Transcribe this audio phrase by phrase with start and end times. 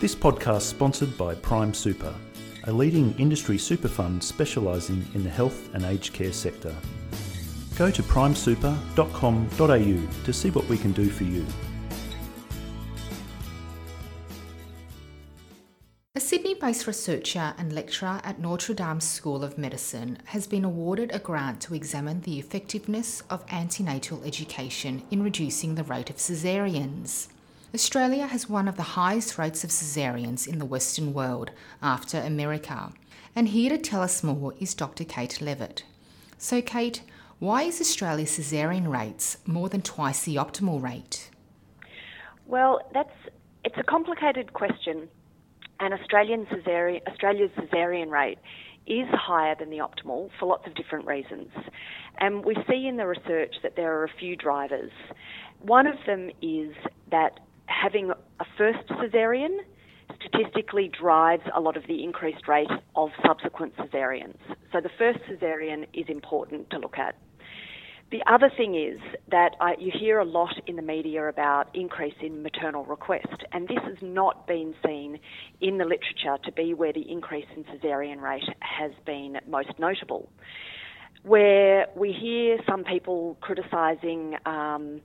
[0.00, 2.14] This podcast is sponsored by Prime Super,
[2.68, 6.72] a leading industry super fund specialising in the health and aged care sector.
[7.76, 11.44] Go to primesuper.com.au to see what we can do for you.
[16.14, 21.12] A Sydney based researcher and lecturer at Notre Dame School of Medicine has been awarded
[21.12, 27.30] a grant to examine the effectiveness of antenatal education in reducing the rate of caesareans.
[27.74, 31.50] Australia has one of the highest rates of caesareans in the Western world
[31.82, 32.92] after America.
[33.36, 35.04] And here to tell us more is Dr.
[35.04, 35.82] Kate Levett.
[36.38, 37.02] So, Kate,
[37.40, 41.30] why is Australia's caesarean rates more than twice the optimal rate?
[42.46, 43.12] Well, that's
[43.64, 45.08] it's a complicated question,
[45.78, 48.38] and Australian caesarean, Australia's caesarean rate
[48.86, 51.50] is higher than the optimal for lots of different reasons.
[52.18, 54.90] And we see in the research that there are a few drivers.
[55.60, 56.74] One of them is
[57.10, 59.60] that having a first caesarean
[60.16, 64.36] statistically drives a lot of the increased rate of subsequent caesareans.
[64.72, 67.14] So the first caesarean is important to look at.
[68.10, 68.98] The other thing is
[69.30, 73.68] that I, you hear a lot in the media about increase in maternal request, and
[73.68, 75.18] this has not been seen
[75.60, 80.30] in the literature to be where the increase in caesarean rate has been most notable.
[81.22, 85.02] Where we hear some people criticising um,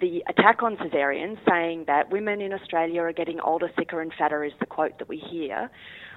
[0.00, 4.44] the attack on caesareans, saying that women in Australia are getting older, sicker, and fatter,
[4.44, 5.70] is the quote that we hear.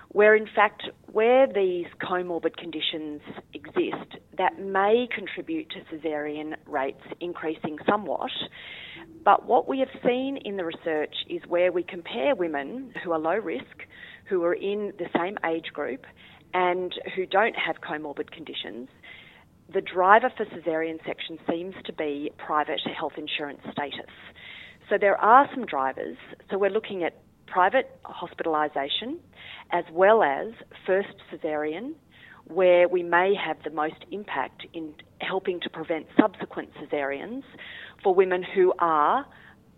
[0.10, 3.22] Where in fact, where these comorbid conditions
[3.54, 8.32] exist, that may contribute to caesarean rates increasing somewhat.
[9.24, 13.20] But what we have seen in the research is where we compare women who are
[13.20, 13.84] low risk,
[14.30, 16.06] who are in the same age group,
[16.54, 18.88] and who don't have comorbid conditions,
[19.74, 24.12] the driver for caesarean section seems to be private health insurance status.
[24.90, 26.18] So there are some drivers.
[26.50, 29.18] So we're looking at private hospitalisation
[29.72, 30.54] as well as
[30.86, 31.96] first caesarean,
[32.46, 37.44] where we may have the most impact in helping to prevent subsequent caesareans
[38.04, 39.26] for women who are,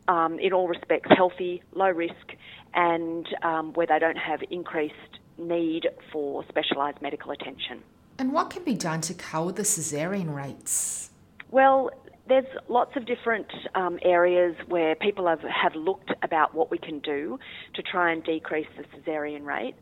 [0.10, 2.34] um, in all respects, healthy, low risk,
[2.74, 7.82] and um, where they don't have increased need for specialised medical attention.
[8.20, 11.12] And what can be done to cull the caesarean rates?
[11.52, 11.92] Well,
[12.28, 17.00] there's lots of different um, areas where people have, have looked about what we can
[17.00, 17.40] do
[17.76, 19.76] to try and decrease the caesarean rate.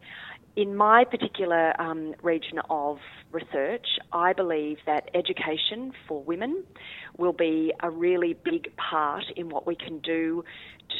[0.55, 2.99] In my particular um, region of
[3.31, 6.63] research, I believe that education for women
[7.17, 10.43] will be a really big part in what we can do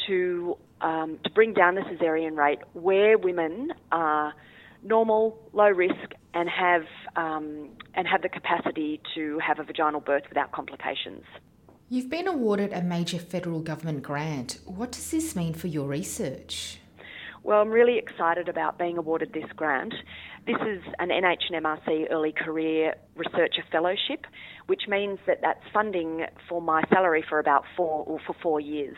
[0.06, 4.34] to um, to bring down the caesarean rate where women are
[4.82, 6.82] normal, low risk, and have
[7.16, 11.24] um, and have the capacity to have a vaginal birth without complications.
[11.88, 14.58] You've been awarded a major federal government grant.
[14.66, 16.78] What does this mean for your research?
[17.42, 19.94] Well, I'm really excited about being awarded this grant.
[20.46, 24.26] This is an NHMRC Early Career Researcher Fellowship,
[24.66, 28.96] which means that that's funding for my salary for about four or for four years,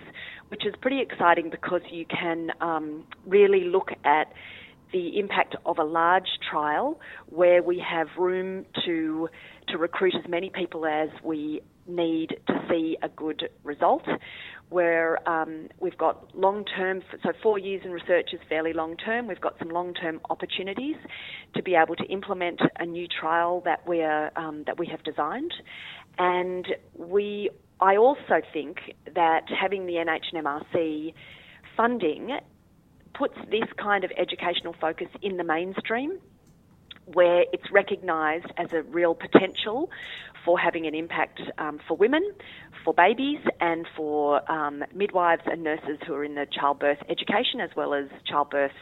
[0.48, 4.32] which is pretty exciting because you can um, really look at
[4.92, 9.28] the impact of a large trial where we have room to
[9.68, 14.02] to recruit as many people as we need to see a good result.
[14.68, 19.26] Where um, we've got long term, so four years in research is fairly long term.
[19.26, 20.96] We've got some long term opportunities
[21.54, 25.02] to be able to implement a new trial that we are um, that we have
[25.02, 25.52] designed,
[26.18, 27.50] and we.
[27.80, 28.78] I also think
[29.14, 31.14] that having the NHMRC
[31.76, 32.36] funding
[33.18, 36.18] puts this kind of educational focus in the mainstream
[37.12, 39.90] where it's recognised as a real potential
[40.44, 42.22] for having an impact um, for women,
[42.84, 47.70] for babies, and for um, midwives and nurses who are in the childbirth education as
[47.74, 48.78] well as childbirth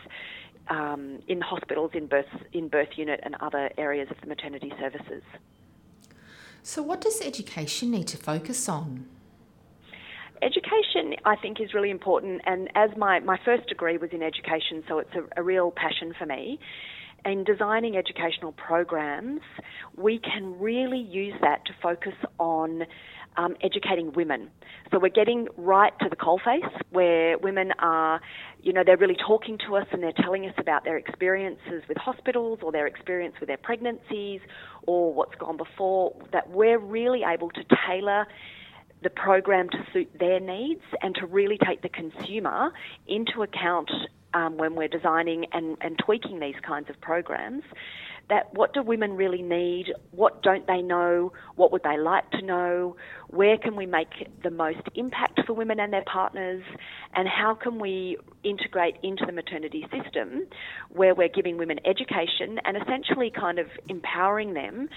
[0.69, 5.23] um, in hospitals, in birth, in birth unit, and other areas of the maternity services.
[6.63, 9.07] So, what does education need to focus on?
[10.43, 12.43] Education, I think, is really important.
[12.47, 16.15] And as my, my first degree was in education, so it's a, a real passion
[16.19, 16.59] for me.
[17.25, 19.41] In designing educational programs,
[19.97, 22.85] we can really use that to focus on
[23.37, 24.49] um, educating women.
[24.93, 28.21] So we're getting right to the coalface where women are,
[28.63, 31.97] you know, they're really talking to us and they're telling us about their experiences with
[31.97, 34.41] hospitals or their experience with their pregnancies
[34.87, 38.27] or what's gone before, that we're really able to tailor
[39.03, 42.73] the program to suit their needs and to really take the consumer
[43.07, 43.91] into account
[44.35, 47.63] um, when we're designing and, and tweaking these kinds of programs
[48.29, 49.93] that what do women really need?
[50.11, 51.33] What don't they know?
[51.55, 52.97] What would they like to know?
[53.29, 56.63] Where can we make the most impact for women and their partners?
[57.15, 60.47] And how can we integrate into the maternity system
[60.91, 64.89] where we're giving women education and essentially kind of empowering them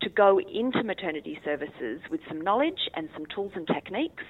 [0.00, 4.24] to go into maternity services with some knowledge and some tools and techniques,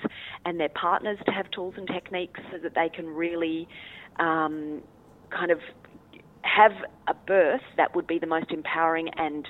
[0.45, 3.69] and their partners to have tools and techniques so that they can really
[4.19, 4.83] um,
[5.31, 5.61] kind of
[6.57, 6.73] have
[7.07, 9.47] a birth that would be the most empowering and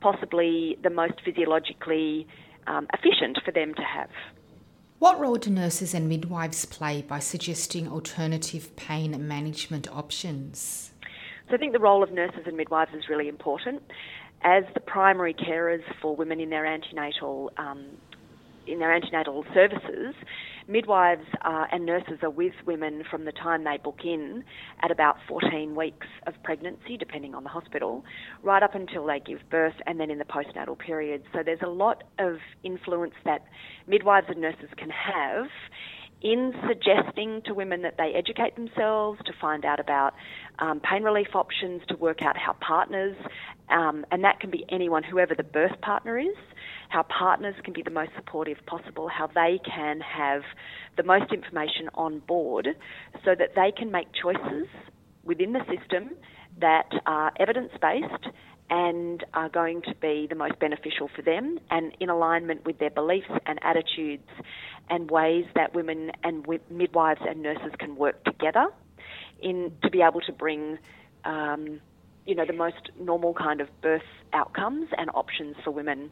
[0.00, 2.26] possibly the most physiologically
[2.66, 4.10] um, efficient for them to have.
[4.98, 10.92] What role do nurses and midwives play by suggesting alternative pain management options?
[11.48, 13.82] So I think the role of nurses and midwives is really important.
[14.42, 17.84] As the primary carers for women in their antenatal um,
[18.66, 20.14] in their antenatal services,
[20.66, 24.44] midwives uh, and nurses are with women from the time they book in
[24.82, 28.04] at about 14 weeks of pregnancy, depending on the hospital,
[28.42, 31.22] right up until they give birth and then in the postnatal period.
[31.32, 33.44] So there's a lot of influence that
[33.86, 35.46] midwives and nurses can have
[36.24, 40.14] in suggesting to women that they educate themselves, to find out about
[40.58, 43.14] um, pain relief options, to work out how partners,
[43.68, 46.36] um, and that can be anyone, whoever the birth partner is,
[46.94, 50.42] how partners can be the most supportive possible, how they can have
[50.96, 52.68] the most information on board
[53.24, 54.68] so that they can make choices
[55.24, 56.10] within the system
[56.60, 58.28] that are evidence based
[58.70, 62.90] and are going to be the most beneficial for them and in alignment with their
[62.90, 64.30] beliefs and attitudes
[64.88, 68.66] and ways that women and midwives and nurses can work together
[69.42, 70.78] in to be able to bring
[71.24, 71.80] um,
[72.24, 74.02] you know the most normal kind of birth
[74.32, 76.10] outcomes and options for women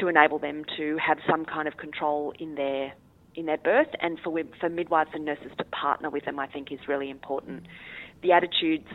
[0.00, 2.92] to enable them to have some kind of control in their
[3.36, 6.72] in their birth and for for midwives and nurses to partner with them I think
[6.72, 7.66] is really important.
[8.22, 8.88] The attitudes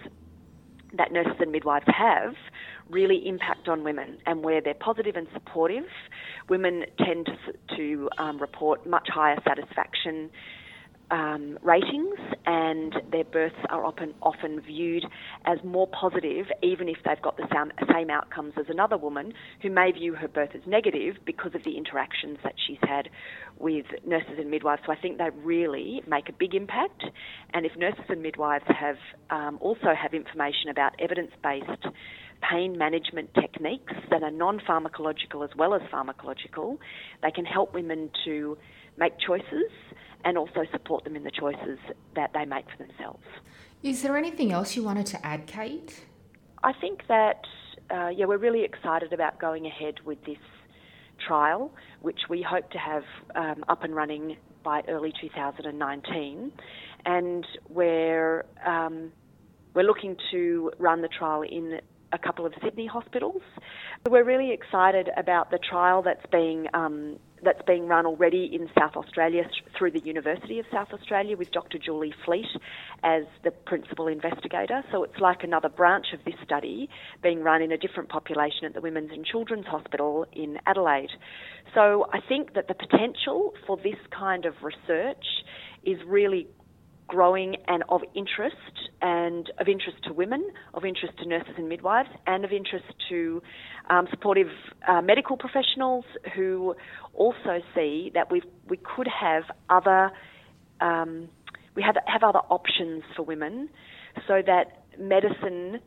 [0.97, 2.33] that nurses and midwives have
[2.89, 5.85] really impact on women and where they're positive and supportive,
[6.49, 10.29] women tend to, to um, report much higher satisfaction
[11.11, 15.03] um, ratings, and their births are often often viewed
[15.45, 19.91] as more positive, even if they've got the same, outcomes as another woman who may
[19.91, 23.09] view her birth as negative because of the interactions that she's had
[23.57, 24.81] with nurses and midwives.
[24.85, 27.03] So I think they really make a big impact.
[27.53, 28.97] And if nurses and midwives have
[29.29, 31.87] um, also have information about evidence-based
[32.49, 36.77] pain management techniques that are non-pharmacological as well as pharmacological,
[37.23, 38.57] they can help women to
[38.97, 39.71] make choices
[40.25, 41.77] and also support them in the choices
[42.15, 43.23] that they make for themselves.
[43.83, 46.03] Is there anything else you wanted to add, Kate?
[46.63, 47.41] I think that,
[47.91, 50.39] uh, yeah, we're really excited about going ahead with this
[51.25, 53.03] trial, which we hope to have
[53.35, 56.51] um, up and running by early 2019.
[57.05, 59.11] And we're, um,
[59.75, 61.79] we're looking to run the trial in
[62.11, 63.43] a couple of Sydney hospitals.
[64.09, 68.95] We're really excited about the trial that's being um, that's being run already in South
[68.95, 69.43] Australia
[69.77, 71.77] through the University of South Australia with Dr.
[71.77, 72.47] Julie Fleet
[73.03, 74.83] as the principal investigator.
[74.91, 76.89] So it's like another branch of this study
[77.23, 81.11] being run in a different population at the Women's and Children's Hospital in Adelaide.
[81.73, 85.25] So I think that the potential for this kind of research
[85.85, 86.47] is really
[87.07, 88.55] growing and of interest
[89.01, 93.41] and of interest to women, of interest to nurses and midwives, and of interest to
[93.89, 94.47] um, supportive
[94.87, 96.05] uh, medical professionals
[96.35, 96.75] who
[97.13, 100.11] also see that we we could have other
[100.81, 101.29] um,
[101.75, 103.69] we have have other options for women,
[104.27, 105.79] so that medicine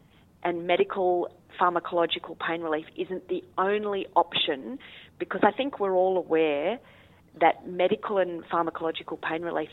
[0.45, 1.29] and medical
[1.61, 4.79] pharmacological pain relief isn't the only option,
[5.19, 6.79] because I think we're all aware
[7.41, 9.71] that medical and pharmacological pain relief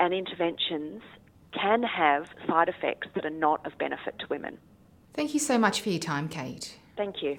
[0.00, 1.02] and interventions
[1.52, 4.58] can have side effects that are not of benefit to women.
[5.12, 6.76] Thank you so much for your time, Kate.
[6.96, 7.38] Thank you.